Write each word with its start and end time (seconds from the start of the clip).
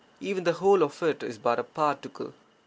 Even 0.19 0.45
the 0.45 0.53
whole 0.53 0.81
of 0.81 1.03
it 1.03 1.21
is 1.21 1.37
but 1.37 1.59
a 1.59 1.63
particle. 1.63 2.33